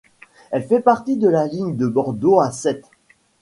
[0.49, 2.87] Elle fait partie de la ligne de Bordeaux à Sète.